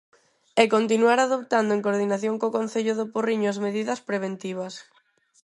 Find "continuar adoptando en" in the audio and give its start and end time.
0.75-1.83